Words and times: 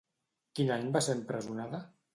Quin 0.59 0.73
any 0.79 0.89
va 0.97 1.05
ser 1.09 1.17
empresonada? 1.21 1.87